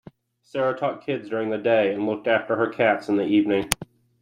[0.41, 3.69] Sarah taught kids during the day and looked after her cats in the evening.